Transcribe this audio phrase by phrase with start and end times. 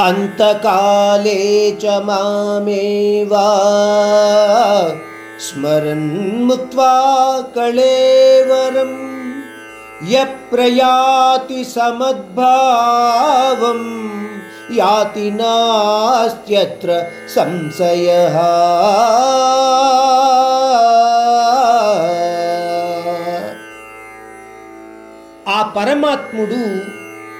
[0.00, 1.40] అంతకాలే
[1.82, 3.46] చ మామేవా
[5.46, 6.92] స్మరన్ముక్త్వా
[7.56, 8.92] కళేవరం
[10.12, 12.62] యప్రయాతి సమద్భావం
[14.78, 16.90] యాతి నాస్త్యత్ర
[17.34, 18.08] సంశయ
[25.48, 26.60] ఆ పరమాత్ముడు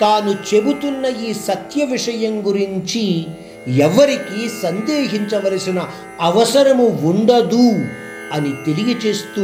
[0.00, 3.26] తాను చెబుతున్న ఈ సత్య విషయం గురించి
[3.68, 5.84] ఎవరికి సందేహించవలసిన
[6.20, 7.86] అవసరము ఉండదు
[8.32, 9.42] అని తెలియచేస్తూ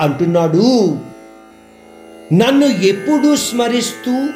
[0.00, 0.98] అంటున్నాడు.
[2.32, 4.28] నన్ను ఎప్పుడూ స్మరిస్తూ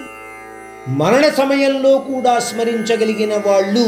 [0.89, 3.87] మరణ సమయంలో కూడా స్మరించగలిగిన వాళ్ళు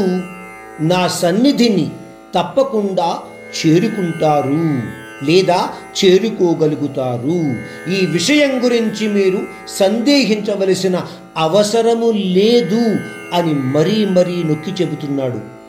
[0.83, 1.89] నా సన్నిధిని
[2.35, 3.19] తప్పకుండా
[3.57, 4.98] చేరుకుంటారు.
[5.23, 5.69] లేదా
[5.99, 7.55] చేరుకోగలుగుతారు.
[7.93, 11.01] ఈ విషయం గురించి మీరు సందేహించవలసిన
[11.37, 12.95] అవసరము లేదు
[13.33, 15.59] అని మరీ మరీ నొక్కి చెబుతున్నాడు.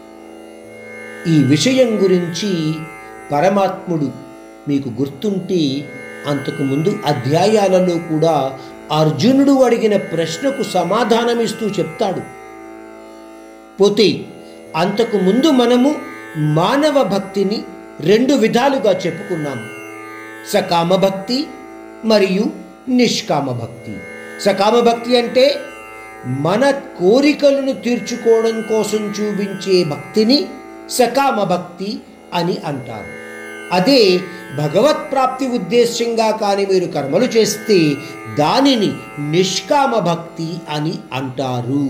[1.30, 2.72] ఈ విషయం గురించి
[3.32, 4.10] పరమాత్ముడు
[4.68, 5.84] మీకు గుర్తుంటే
[6.26, 8.58] అంతకు ముందు అధ్యాయాలలో కూడా
[8.92, 12.20] అర్జునుడు అడిగిన ప్రశ్నకు సమాధానమిస్తూ చెప్తాడు.
[13.80, 14.20] పోతే
[14.76, 15.94] అంతకు ముందు మనము
[16.36, 17.62] మానవ భక్తిని
[18.04, 19.66] రెండు విధాలుగా చెప్పుకున్నాము
[20.52, 21.46] సకామ భక్తి
[22.04, 22.50] మరియు
[22.88, 23.94] నిష్కామ భక్తి
[24.40, 25.60] సకామ భక్తి అంటే
[26.26, 30.46] మన కోరికలను తీర్చుకోవడం కోసం చూపించే భక్తిని
[30.90, 32.00] సకామ భక్తి
[32.34, 33.12] అని అంటారు.
[33.72, 34.20] అదే
[34.56, 37.94] భగవత్ ప్రాప్తి ఉద్దేశ్యంగా కానీ మీరు కర్మలు చేస్తే
[38.38, 38.92] దానిని
[39.30, 41.86] నిష్కామ భక్తి అని అంటారు.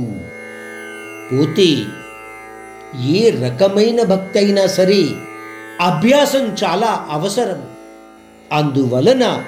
[1.33, 1.71] పోతే
[3.07, 5.03] ఏ రకమైన భక్తి అయినా సరే
[5.81, 7.63] అభ్యాసం చాలా అవసరం.
[8.53, 9.43] అందువలన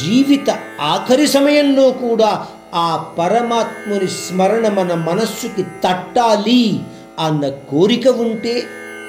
[0.00, 6.80] జీవిత ఆఖరి సమయంలో కూడా ఆ పరమాత్ముని స్మరణ మన మనస్సుకి తట్టాలి
[7.18, 8.62] అన్న కోరిక ఉంటే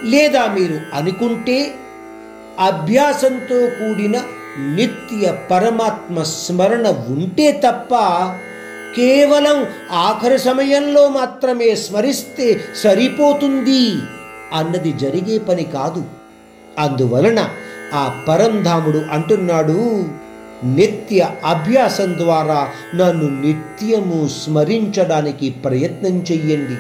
[0.04, 1.76] లేదా మీరు అనుకుంటే
[2.60, 4.22] అభ్యాసంతో కూడిన
[4.76, 7.94] నిత్య పరమాత్మ స్మరణ ఉంటే తప్ప
[8.96, 13.96] కేవలం ఆఖరి సమయంలో మాత్రమే స్మరిస్తే సరిపోతుంది
[14.54, 16.23] అన్నది జరిగే పని కాదు.
[16.80, 17.50] అందువలన
[17.94, 20.06] ఆ పరంధాముడు అంటున్నాడు
[20.64, 26.78] నిత్య అభ్యాసం ద్వారా నన్ను నిత్యము స్మరించడానికి ప్రయత్నం చెయ్యండి.